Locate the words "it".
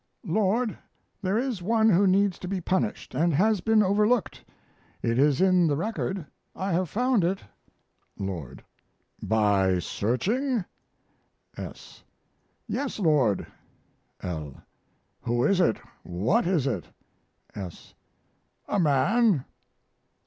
5.03-5.19, 7.23-7.41, 15.61-15.77, 16.65-16.85